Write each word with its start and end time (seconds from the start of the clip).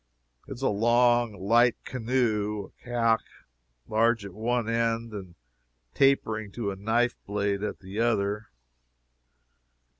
It 0.47 0.53
is 0.53 0.63
a 0.63 0.67
long, 0.69 1.33
light 1.33 1.75
canoe 1.83 2.71
(caique,) 2.83 3.19
large 3.87 4.25
at 4.25 4.33
one 4.33 4.67
end 4.67 5.11
and 5.13 5.35
tapering 5.93 6.51
to 6.53 6.71
a 6.71 6.75
knife 6.75 7.15
blade 7.27 7.61
at 7.61 7.81
the 7.81 7.99
other. 7.99 8.49